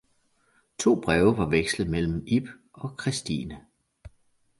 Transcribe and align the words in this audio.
to 0.79 0.95
breve 0.95 1.37
var 1.37 1.49
vekslet 1.49 1.89
mellem 1.89 2.23
Ib 2.27 2.47
og 2.73 2.95
Christine. 3.01 3.65